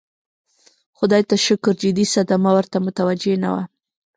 [0.97, 3.63] خدای ته شکر جدي صدمه ورته متوجه نه وه.